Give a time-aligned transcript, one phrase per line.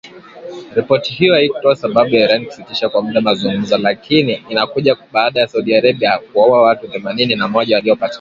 [0.75, 5.75] Ripoti hiyo haikutoa sababu ya Iran kusitisha kwa muda mazungumzo, lakini inakuja baada ya Saudi
[5.75, 8.09] Arabia kuwaua watu themanini na moja waliopatikana